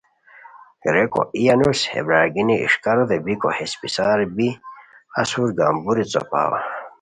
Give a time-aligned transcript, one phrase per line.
[0.93, 4.49] ریکو ای انوس ہے برارگینی اݰکاروت بیکو ہے اسپڅار بی
[5.21, 6.57] اسور گمبوری څوپاؤ